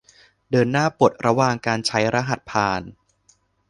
[0.51, 2.81] เดินหน้าปลดระวางการใช้รหัสผ่าน